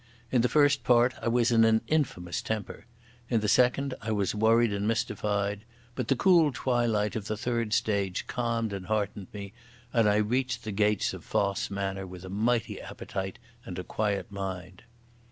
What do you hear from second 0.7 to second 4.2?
part I was in an infamous temper; in the second I